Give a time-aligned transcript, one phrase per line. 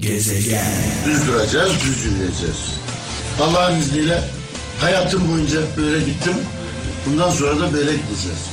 [0.00, 0.66] Gezegen.
[1.06, 2.80] Düz duracağız, düz yürüyeceğiz.
[3.40, 4.22] Allah'ın izniyle
[4.80, 6.34] hayatım boyunca böyle gittim.
[7.06, 8.50] Bundan sonra da böyle gideceğiz.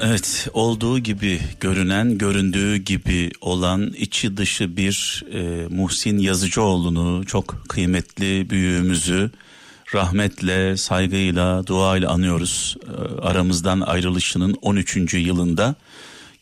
[0.00, 8.50] Evet olduğu gibi görünen göründüğü gibi olan içi dışı bir e, Muhsin Yazıcıoğlu'nu çok kıymetli
[8.50, 9.30] büyüğümüzü
[9.94, 12.76] rahmetle saygıyla duayla anıyoruz.
[12.86, 15.14] E, aramızdan ayrılışının 13.
[15.14, 15.74] yılında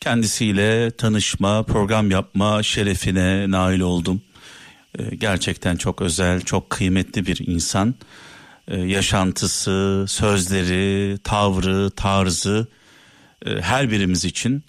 [0.05, 4.21] kendisiyle tanışma program yapma şerefine nail oldum.
[4.99, 7.95] E, gerçekten çok özel çok kıymetli bir insan.
[8.67, 12.67] E, yaşantısı sözleri tavrı tarzı
[13.45, 14.63] e, her birimiz için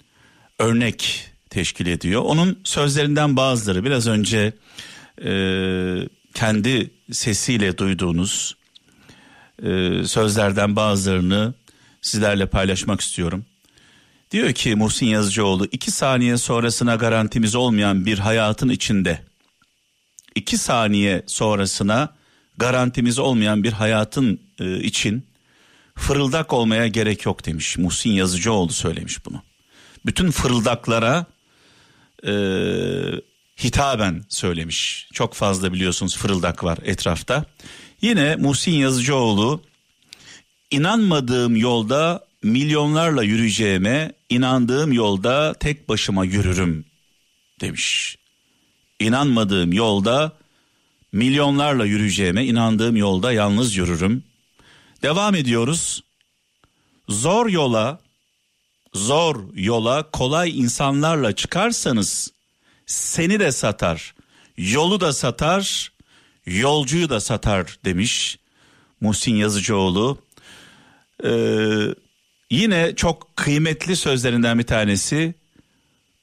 [0.59, 2.21] örnek teşkil ediyor.
[2.21, 4.53] Onun sözlerinden bazıları biraz önce
[5.25, 5.31] e,
[6.33, 8.55] kendi sesiyle duyduğunuz
[9.63, 11.53] e, sözlerden bazılarını
[12.01, 13.45] sizlerle paylaşmak istiyorum.
[14.31, 19.21] Diyor ki Muhsin Yazıcıoğlu iki saniye sonrasına garantimiz olmayan bir hayatın içinde
[20.35, 22.15] iki saniye sonrasına
[22.57, 25.27] garantimiz olmayan bir hayatın e, için
[25.95, 27.77] fırıldak olmaya gerek yok demiş.
[27.77, 29.41] Muhsin Yazıcıoğlu söylemiş bunu.
[30.05, 31.25] Bütün fırıldaklara
[32.27, 32.33] e,
[33.63, 35.09] hitaben söylemiş.
[35.13, 37.45] Çok fazla biliyorsunuz fırıldak var etrafta.
[38.01, 39.61] Yine Muhsin Yazıcıoğlu
[40.71, 46.85] inanmadığım yolda milyonlarla yürüyeceğime inandığım yolda tek başıma yürürüm
[47.61, 48.17] demiş.
[48.99, 50.33] İnanmadığım yolda
[51.11, 54.23] milyonlarla yürüyeceğime inandığım yolda yalnız yürürüm.
[55.03, 56.03] Devam ediyoruz.
[57.09, 57.99] Zor yola,
[58.93, 62.31] zor yola kolay insanlarla çıkarsanız
[62.85, 64.15] seni de satar,
[64.57, 65.91] yolu da satar,
[66.45, 68.39] yolcuyu da satar demiş
[69.01, 70.17] Muhsin Yazıcıoğlu.
[71.23, 71.87] Ee,
[72.51, 75.33] yine çok kıymetli sözlerinden bir tanesi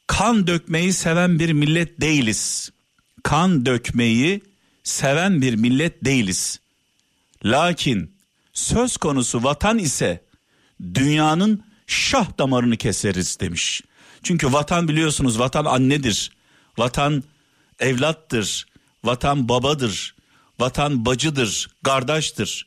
[0.07, 2.71] kan dökmeyi seven bir millet değiliz.
[3.23, 4.41] Kan dökmeyi
[4.85, 6.61] seven bir millet değiliz.
[7.45, 8.17] Lakin
[8.53, 10.25] söz konusu vatan ise
[10.95, 13.83] dünyanın şah damarını keseriz demiş.
[14.23, 16.31] Çünkü vatan biliyorsunuz vatan annedir.
[16.79, 17.25] Vatan
[17.81, 18.67] evlattır.
[19.05, 20.15] Vatan babadır.
[20.59, 22.67] Vatan bacıdır, kardeştir.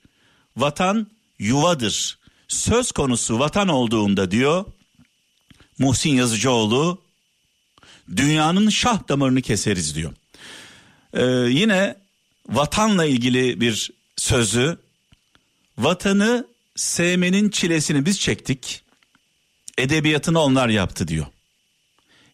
[0.57, 1.07] Vatan
[1.39, 2.17] yuvadır.
[2.47, 4.65] Söz konusu vatan olduğunda diyor
[5.79, 7.01] Muhsin Yazıcıoğlu
[8.15, 10.13] dünyanın şah damarını keseriz diyor.
[11.13, 11.95] Ee, yine
[12.47, 14.77] vatanla ilgili bir sözü
[15.77, 18.83] Vatanı sevmenin çilesini biz çektik.
[19.77, 21.25] Edebiyatını onlar yaptı diyor.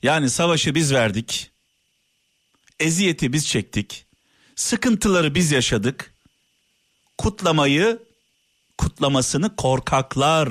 [0.03, 1.51] Yani savaşı biz verdik.
[2.79, 4.05] Eziyeti biz çektik.
[4.55, 6.13] Sıkıntıları biz yaşadık.
[7.17, 7.99] Kutlamayı
[8.77, 10.49] kutlamasını korkaklar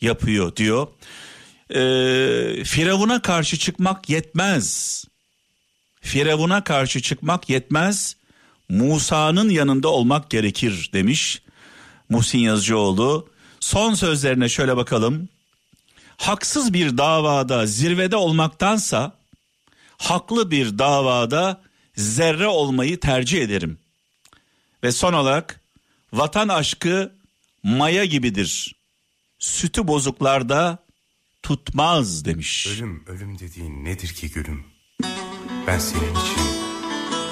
[0.00, 0.88] yapıyor diyor.
[1.70, 5.04] Ee, Firavun'a karşı çıkmak yetmez.
[6.00, 8.16] Firavun'a karşı çıkmak yetmez.
[8.68, 11.42] Musa'nın yanında olmak gerekir demiş.
[12.08, 13.28] Muhsin Yazıcıoğlu.
[13.60, 15.28] Son sözlerine şöyle bakalım.
[16.16, 19.12] Haksız bir davada zirvede olmaktansa
[19.98, 21.60] haklı bir davada
[21.96, 23.78] zerre olmayı tercih ederim.
[24.84, 25.60] Ve son olarak
[26.12, 27.12] vatan aşkı
[27.62, 28.74] maya gibidir.
[29.38, 30.78] Sütü bozuklarda
[31.42, 32.66] tutmaz demiş.
[32.76, 34.64] Ölüm, ölüm dediğin nedir ki gülüm?
[35.66, 36.42] Ben senin için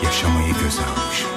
[0.04, 1.30] yaşamayı göze almışım.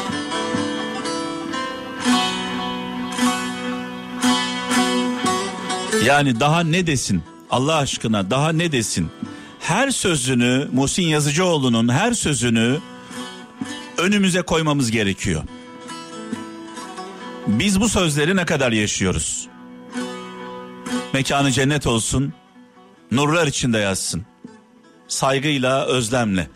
[6.05, 7.23] Yani daha ne desin?
[7.49, 9.11] Allah aşkına daha ne desin?
[9.59, 12.79] Her sözünü Muhsin Yazıcıoğlu'nun her sözünü
[13.97, 15.43] önümüze koymamız gerekiyor.
[17.59, 19.47] Biz bu sözleri ne kadar yaşıyoruz?
[21.13, 22.33] Mekanı cennet olsun,
[23.11, 24.25] nurlar içinde yazsın.
[25.07, 26.47] Saygıyla, özlemle.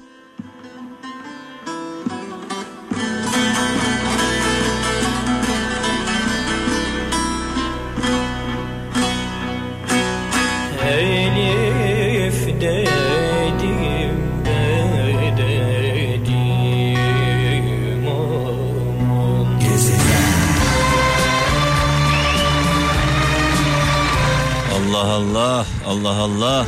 [26.15, 26.65] Allah Allah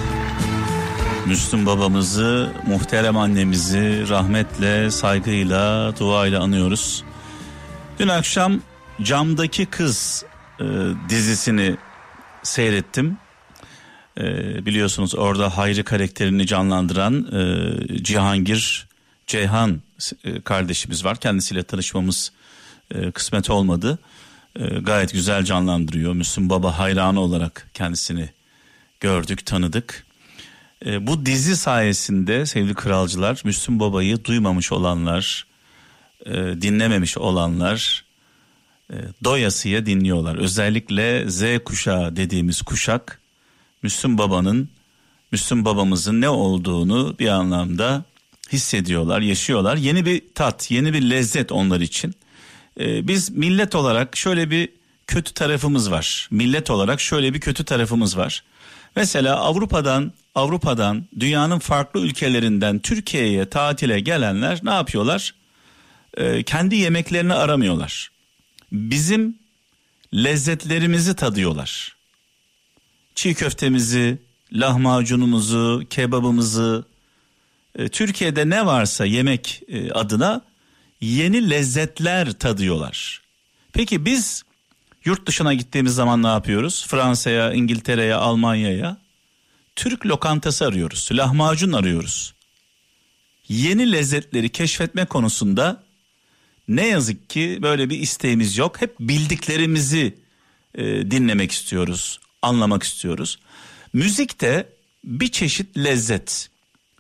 [1.26, 7.04] Müslüm babamızı muhterem annemizi rahmetle saygıyla duayla anıyoruz.
[8.00, 8.62] Dün akşam
[9.02, 10.26] Camdaki Kız
[10.60, 10.66] e,
[11.10, 11.78] dizisini
[12.44, 13.18] seyrettim.
[14.18, 14.26] E,
[14.66, 18.88] biliyorsunuz orada Hayri karakterini canlandıran e, Cihangir
[19.28, 19.82] Ceyhan
[20.24, 21.18] e, kardeşimiz var.
[21.18, 22.32] Kendisiyle tanışmamız
[22.96, 24.00] e, kısmet olmadı.
[24.60, 26.14] E, gayet güzel canlandırıyor.
[26.14, 28.37] Müslüm Baba hayranı olarak kendisini
[29.00, 30.06] gördük, tanıdık.
[30.86, 35.46] E, bu dizi sayesinde sevgili kralcılar Müslüm Baba'yı duymamış olanlar,
[36.26, 38.06] e, dinlememiş olanlar
[38.92, 40.36] e, doyasıya dinliyorlar.
[40.36, 43.22] Özellikle Z kuşağı dediğimiz kuşak
[43.84, 44.70] Müslüm Baba'nın,
[45.32, 48.04] Müslüm Babamızın ne olduğunu bir anlamda
[48.52, 49.76] hissediyorlar, yaşıyorlar.
[49.76, 52.16] Yeni bir tat, yeni bir lezzet onlar için.
[52.80, 54.70] E, biz millet olarak şöyle bir
[55.08, 56.28] kötü tarafımız var.
[56.32, 58.44] Millet olarak şöyle bir kötü tarafımız var.
[58.96, 65.34] Mesela Avrupa'dan Avrupa'dan dünyanın farklı ülkelerinden Türkiye'ye tatile gelenler ne yapıyorlar?
[66.18, 68.12] Ee, kendi yemeklerini aramıyorlar.
[68.72, 69.40] Bizim
[70.14, 71.96] lezzetlerimizi tadıyorlar.
[73.16, 74.18] Çiğ köftemizi,
[74.52, 76.86] lahmacunumuzu, kebabımızı,
[77.76, 80.42] e, Türkiye'de ne varsa yemek e, adına
[81.02, 83.22] yeni lezzetler tadıyorlar.
[83.74, 84.44] Peki biz
[85.08, 86.86] Yurt dışına gittiğimiz zaman ne yapıyoruz?
[86.88, 88.98] Fransa'ya, İngiltere'ye, Almanya'ya
[89.76, 91.10] Türk lokantası arıyoruz.
[91.12, 92.34] Lahmacun arıyoruz.
[93.48, 95.84] Yeni lezzetleri keşfetme konusunda
[96.68, 98.82] ne yazık ki böyle bir isteğimiz yok.
[98.82, 100.20] Hep bildiklerimizi
[100.76, 103.40] e, dinlemek istiyoruz, anlamak istiyoruz.
[103.94, 104.70] Müzik de
[105.04, 106.50] bir çeşit lezzet.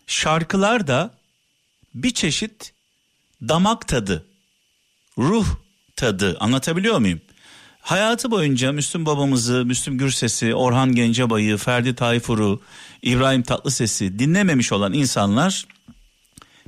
[0.07, 1.13] Şarkılar da
[1.95, 2.73] bir çeşit
[3.41, 4.25] damak tadı,
[5.17, 5.47] ruh
[5.95, 6.37] tadı.
[6.39, 7.21] Anlatabiliyor muyum?
[7.87, 12.61] Hayatı boyunca Müslüm babamızı, Müslüm Gürses'i, Orhan Gencebay'ı, Ferdi Tayfur'u,
[13.01, 15.65] İbrahim Tatlıses'i dinlememiş olan insanlar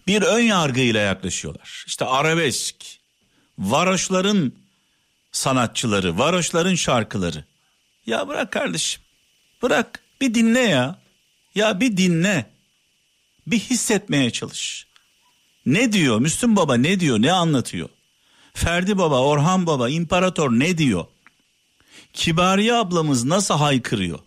[0.07, 1.83] bir ön yargıyla yaklaşıyorlar.
[1.88, 2.75] İşte arabesk,
[3.57, 4.54] varoşların
[5.31, 7.44] sanatçıları, varoşların şarkıları.
[8.06, 9.01] Ya bırak kardeşim,
[9.62, 11.00] bırak bir dinle ya.
[11.56, 12.50] Ya bir dinle,
[13.48, 14.88] bir hissetmeye çalış.
[15.66, 17.89] Ne diyor Müslüm Baba ne diyor, ne anlatıyor?
[18.54, 21.06] Ferdi Baba, Orhan Baba, İmparator ne diyor?
[22.13, 24.19] Kibariye ablamız nasıl haykırıyor?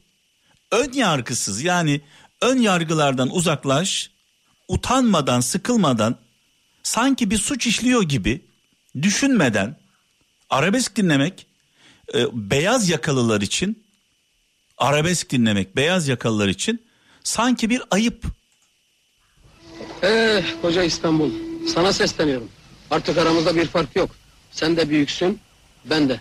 [0.70, 2.00] Ön yargısız yani
[2.40, 4.10] ön yargılardan uzaklaş,
[4.68, 6.16] utanmadan, sıkılmadan,
[6.82, 8.44] sanki bir suç işliyor gibi
[9.02, 9.76] düşünmeden
[10.50, 11.46] arabesk dinlemek
[12.14, 13.84] e, beyaz yakalılar için
[14.78, 16.82] arabesk dinlemek beyaz yakalılar için
[17.24, 18.24] sanki bir ayıp.
[20.02, 21.30] Eh koca İstanbul
[21.74, 22.48] sana sesleniyorum.
[22.92, 24.10] Artık aramızda bir fark yok.
[24.50, 25.38] Sen de büyüksün,
[25.84, 26.20] ben de.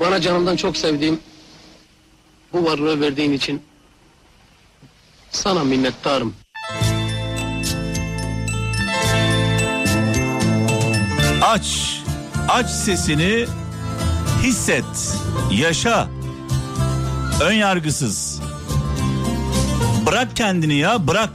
[0.00, 1.20] Bana canımdan çok sevdiğim
[2.52, 3.62] bu varlığı verdiğin için
[5.30, 6.34] sana minnettarım.
[11.42, 12.00] Aç,
[12.48, 13.46] aç sesini,
[14.42, 15.14] hisset,
[15.52, 16.08] yaşa.
[17.42, 18.40] Ön yargısız.
[20.06, 21.30] Bırak kendini ya, bırak.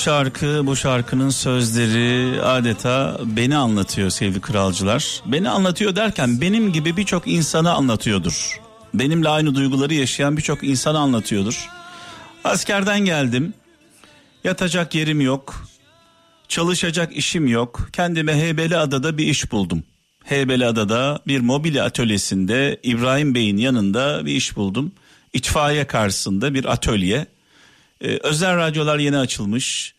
[0.00, 5.22] Şarkı, bu şarkının sözleri adeta beni anlatıyor sevgili kralcılar.
[5.26, 8.60] Beni anlatıyor derken benim gibi birçok insanı anlatıyordur.
[8.94, 11.68] Benimle aynı duyguları yaşayan birçok insanı anlatıyordur.
[12.44, 13.54] Askerden geldim.
[14.44, 15.64] Yatacak yerim yok.
[16.48, 17.88] Çalışacak işim yok.
[17.92, 19.82] Kendime Heybeliada'da bir iş buldum.
[20.24, 24.92] Heybeliada'da bir mobilya atölyesinde İbrahim Bey'in yanında bir iş buldum.
[25.32, 27.26] İtfaiye karşısında bir atölye.
[28.00, 29.94] Ee, özel radyolar yeni açılmış.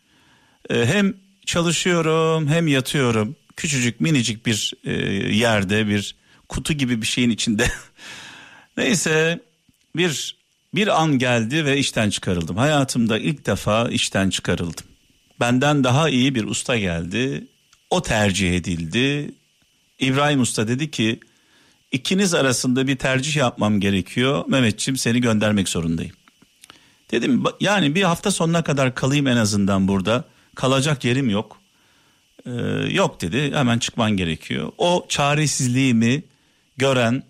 [0.70, 1.14] Ee, hem
[1.46, 3.36] çalışıyorum hem yatıyorum.
[3.56, 4.92] Küçücük minicik bir e,
[5.36, 6.16] yerde bir
[6.50, 7.68] kutu gibi bir şeyin içinde.
[8.78, 9.40] Neyse
[9.96, 10.36] bir
[10.76, 12.58] bir an geldi ve işten çıkarıldım.
[12.58, 14.86] Hayatımda ilk defa işten çıkarıldım.
[15.40, 17.48] Benden daha iyi bir usta geldi.
[17.90, 19.32] O tercih edildi.
[20.00, 21.20] İbrahim Usta dedi ki
[21.92, 24.44] ikiniz arasında bir tercih yapmam gerekiyor.
[24.48, 26.16] Mehmetçim seni göndermek zorundayım.
[27.12, 30.26] Dedim yani bir hafta sonuna kadar kalayım en azından burada.
[30.56, 31.62] Kalacak yerim yok.
[32.46, 32.52] Ee,
[32.90, 34.72] yok dedi hemen çıkman gerekiyor.
[34.78, 36.24] O çaresizliğimi
[36.78, 37.24] gören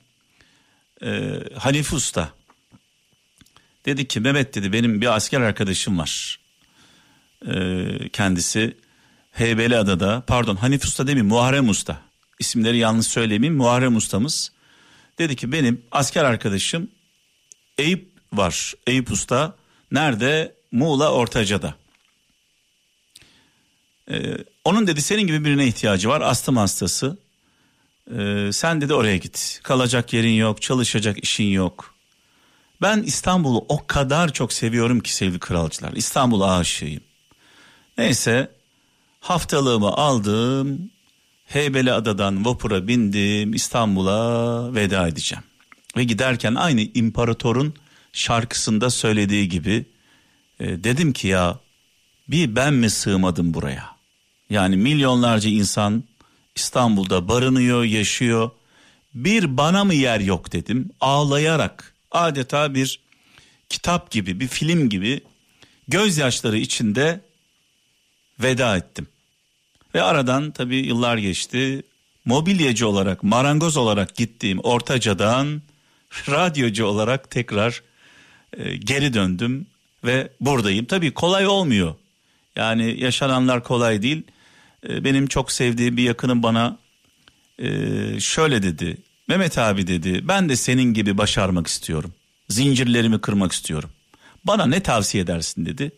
[1.04, 2.30] e, Hanif Usta
[3.86, 6.40] dedi ki Mehmet dedi benim bir asker arkadaşım var.
[7.48, 8.78] Ee, kendisi
[9.32, 12.02] Heybeliada'da pardon Hanif Usta demeyeyim Muharrem Usta.
[12.40, 14.52] İsimleri yanlış söylemeyeyim Muharrem Ustamız.
[15.20, 16.88] Dedi ki benim asker arkadaşım
[17.78, 18.74] Eyüp var.
[18.88, 19.56] Eyüp Usta
[19.92, 20.56] Nerede?
[20.72, 21.76] Muğla Ortaca'da.
[24.12, 27.18] Ee, onun dedi senin gibi birine ihtiyacı var astım hastası.
[28.18, 29.60] Ee, sen dedi oraya git.
[29.64, 31.96] Kalacak yerin yok, çalışacak işin yok.
[32.82, 35.94] Ben İstanbul'u o kadar çok seviyorum ki sevgili kralcılar.
[35.94, 37.04] İstanbul aşığıyım.
[37.98, 38.52] Neyse
[39.20, 40.92] haftalığımı aldım.
[41.46, 43.54] Heybeliada'dan vapura bindim.
[43.54, 45.44] İstanbul'a veda edeceğim.
[45.98, 47.74] Ve giderken aynı imparatorun
[48.14, 49.86] şarkısında söylediği gibi
[50.60, 51.60] e, dedim ki ya
[52.28, 53.96] bir ben mi sığmadım buraya?
[54.50, 56.04] Yani milyonlarca insan
[56.56, 58.50] İstanbul'da barınıyor, yaşıyor.
[59.14, 60.90] Bir bana mı yer yok dedim.
[61.02, 63.00] Ağlayarak adeta bir
[63.70, 65.22] kitap gibi, bir film gibi
[65.88, 67.22] gözyaşları içinde
[68.40, 69.08] veda ettim.
[69.96, 71.84] Ve aradan tabii yıllar geçti.
[72.26, 75.62] Mobilyacı olarak, marangoz olarak gittiğim Ortaca'dan
[76.30, 77.84] radyocu olarak tekrar
[78.58, 79.68] e, geri döndüm
[80.04, 80.86] ve buradayım.
[80.86, 81.96] Tabii kolay olmuyor.
[82.56, 84.24] Yani yaşananlar kolay değil.
[84.90, 86.78] E, benim çok sevdiğim bir yakınım bana
[87.60, 87.70] e,
[88.20, 88.98] şöyle dedi.
[89.28, 92.14] Mehmet abi dedi ben de senin gibi başarmak istiyorum.
[92.50, 93.90] Zincirlerimi kırmak istiyorum.
[94.44, 95.92] Bana ne tavsiye edersin dedi.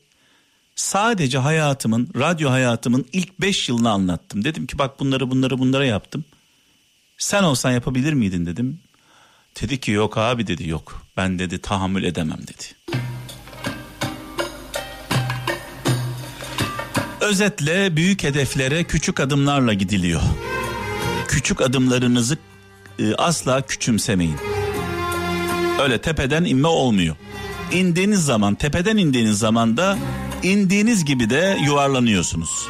[0.76, 4.44] Sadece hayatımın, radyo hayatımın ilk beş yılını anlattım.
[4.44, 6.26] Dedim ki bak bunları bunları bunlara yaptım.
[7.18, 8.80] Sen olsan yapabilir miydin dedim.
[9.62, 11.02] Dedi ki yok abi dedi yok.
[11.18, 12.64] Ben dedi tahammül edemem dedi.
[17.22, 20.22] Özetle büyük hedeflere küçük adımlarla gidiliyor.
[21.28, 22.38] Küçük adımlarınızı
[23.00, 24.38] e, asla küçümsemeyin.
[25.82, 27.16] Öyle tepeden inme olmuyor.
[27.72, 29.98] İndiğiniz zaman, tepeden indiğiniz zaman da
[30.44, 32.68] indiğiniz gibi de yuvarlanıyorsunuz.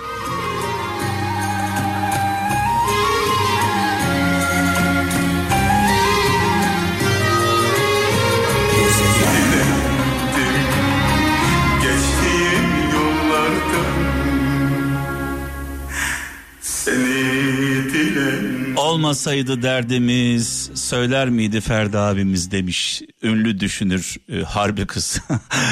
[19.04, 25.22] Olmasaydı derdimiz söyler miydi Ferdi abimiz demiş ünlü düşünür e, harbi kız.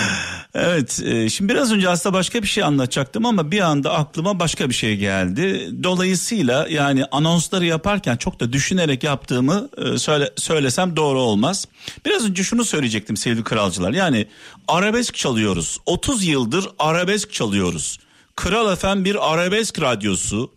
[0.54, 4.70] evet e, şimdi biraz önce aslında başka bir şey anlatacaktım ama bir anda aklıma başka
[4.70, 5.70] bir şey geldi.
[5.84, 11.68] Dolayısıyla yani anonsları yaparken çok da düşünerek yaptığımı e, söyle, söylesem doğru olmaz.
[12.06, 14.28] Biraz önce şunu söyleyecektim sevgili kralcılar yani
[14.68, 18.00] arabesk çalıyoruz 30 yıldır arabesk çalıyoruz.
[18.36, 20.52] Kral FM bir arabesk radyosu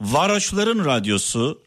[0.00, 1.62] varoşların radyosu,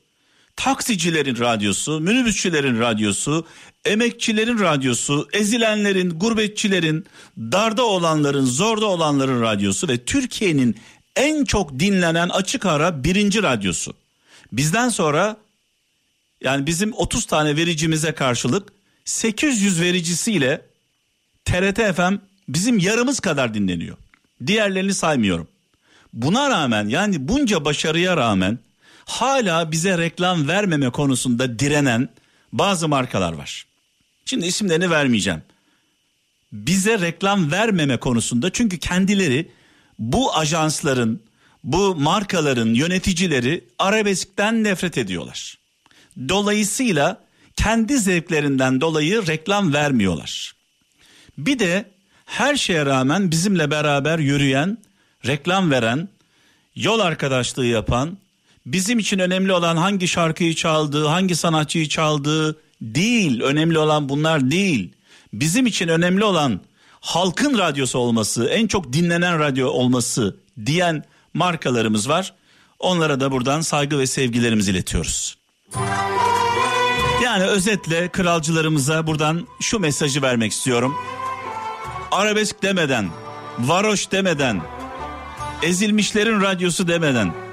[0.58, 3.46] taksicilerin radyosu, minibüsçülerin radyosu,
[3.86, 7.06] emekçilerin radyosu, ezilenlerin, gurbetçilerin,
[7.38, 10.78] darda olanların, zorda olanların radyosu ve Türkiye'nin
[11.16, 13.94] en çok dinlenen açık ara birinci radyosu.
[14.52, 15.38] Bizden sonra
[16.42, 18.74] yani bizim 30 tane vericimize karşılık
[19.06, 20.62] 800 vericisiyle
[21.46, 22.16] TRT FM
[22.50, 23.98] bizim yarımız kadar dinleniyor.
[24.48, 25.48] Diğerlerini saymıyorum.
[26.14, 28.60] Buna rağmen yani bunca başarıya rağmen
[29.08, 32.10] hala bize reklam vermeme konusunda direnen
[32.52, 33.66] bazı markalar var.
[34.26, 35.42] Şimdi isimlerini vermeyeceğim.
[36.52, 39.52] Bize reklam vermeme konusunda çünkü kendileri
[40.00, 41.24] bu ajansların,
[41.64, 45.58] bu markaların yöneticileri arabeskten nefret ediyorlar.
[46.30, 47.22] Dolayısıyla
[47.56, 50.56] kendi zevklerinden dolayı reklam vermiyorlar.
[51.38, 51.92] Bir de
[52.26, 54.78] her şeye rağmen bizimle beraber yürüyen,
[55.26, 56.10] reklam veren,
[56.76, 58.18] yol arkadaşlığı yapan,
[58.68, 63.42] bizim için önemli olan hangi şarkıyı çaldığı, hangi sanatçıyı çaldığı değil.
[63.42, 64.94] Önemli olan bunlar değil.
[65.34, 66.62] Bizim için önemli olan
[67.00, 72.34] halkın radyosu olması, en çok dinlenen radyo olması diyen markalarımız var.
[72.80, 75.38] Onlara da buradan saygı ve sevgilerimizi iletiyoruz.
[77.24, 80.96] Yani özetle kralcılarımıza buradan şu mesajı vermek istiyorum.
[82.12, 83.10] Arabesk demeden,
[83.60, 84.62] varoş demeden,
[85.64, 87.47] ezilmişlerin radyosu demeden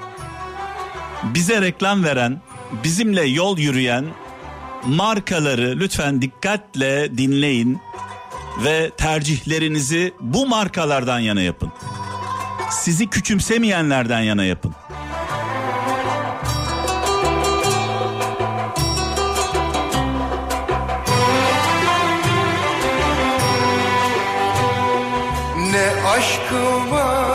[1.33, 2.41] bize reklam veren,
[2.83, 4.05] bizimle yol yürüyen
[4.85, 7.79] markaları lütfen dikkatle dinleyin
[8.63, 11.71] ve tercihlerinizi bu markalardan yana yapın.
[12.71, 14.75] Sizi küçümsemeyenlerden yana yapın.
[25.71, 27.34] Ne aşkıma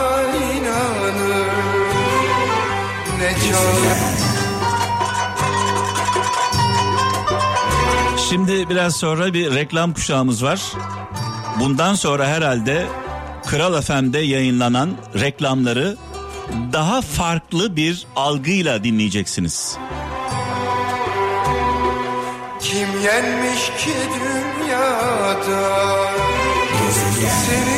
[8.29, 10.61] Şimdi biraz sonra bir reklam kuşağımız var.
[11.59, 12.85] Bundan sonra herhalde
[13.47, 15.97] Kral FM'de yayınlanan reklamları
[16.73, 19.77] daha farklı bir algıyla dinleyeceksiniz.
[22.59, 25.81] Kim yenmiş ki dünyada
[27.47, 27.70] Seni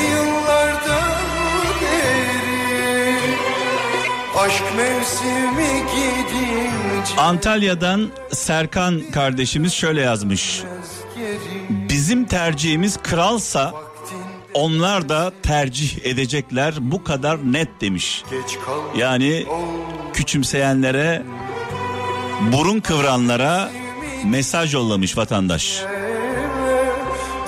[7.18, 10.64] Antalya'dan Serkan kardeşimiz şöyle yazmış.
[11.70, 13.74] Bizim tercihimiz kralsa
[14.54, 18.24] onlar da tercih edecekler bu kadar net demiş.
[18.98, 19.46] Yani
[20.14, 21.24] küçümseyenlere
[22.52, 23.72] burun kıvranlara
[24.26, 25.84] mesaj yollamış vatandaş.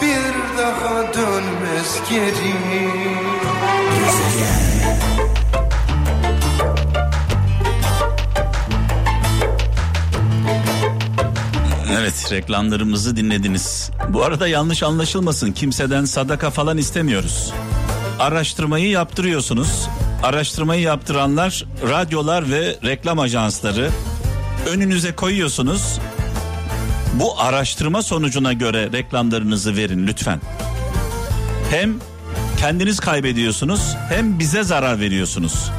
[0.01, 2.53] Bir daha dönmez geri
[12.15, 13.91] Evet reklamlarımızı dinlediniz.
[14.09, 17.53] Bu arada yanlış anlaşılmasın kimseden sadaka falan istemiyoruz.
[18.19, 19.87] Araştırmayı yaptırıyorsunuz.
[20.23, 23.89] Araştırmayı yaptıranlar radyolar ve reklam ajansları
[24.67, 25.99] önünüze koyuyorsunuz.
[27.13, 30.41] Bu araştırma sonucuna göre reklamlarınızı verin lütfen.
[31.71, 31.95] Hem
[32.57, 35.71] kendiniz kaybediyorsunuz hem bize zarar veriyorsunuz.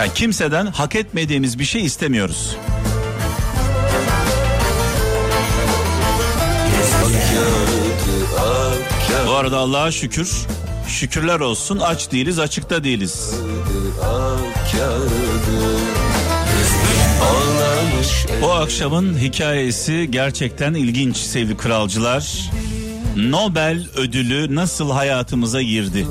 [0.00, 2.56] Yani kimseden hak etmediğimiz bir şey istemiyoruz.
[9.26, 10.46] Bu arada Allah'a şükür,
[10.88, 13.34] şükürler olsun aç değiliz açıkta değiliz.
[18.42, 22.50] Bu akşamın hikayesi gerçekten ilginç sevgili kralcılar.
[23.16, 26.06] Nobel ödülü nasıl hayatımıza girdi?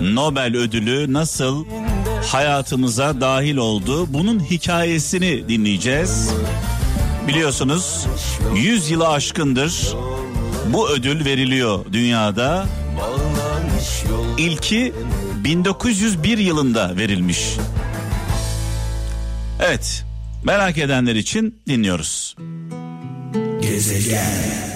[0.00, 1.64] Nobel ödülü nasıl
[2.26, 4.12] hayatımıza dahil oldu?
[4.12, 6.30] Bunun hikayesini dinleyeceğiz.
[7.28, 8.06] Biliyorsunuz
[8.54, 9.94] 100 yılı aşkındır
[10.72, 12.66] bu ödül veriliyor dünyada.
[14.38, 14.94] İlki
[15.44, 17.56] 1901 yılında verilmiş.
[19.60, 20.04] Evet,
[20.44, 22.36] merak edenler için dinliyoruz.
[23.62, 24.67] Gezegen